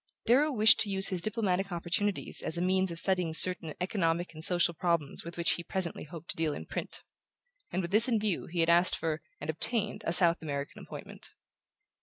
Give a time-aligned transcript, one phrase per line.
[0.25, 4.43] Darrow wished to use his diplomatic opportunities as a means of studying certain economic and
[4.43, 7.03] social problems with which he presently hoped to deal in print;
[7.71, 11.33] and with this in view he had asked for, and obtained, a South American appointment.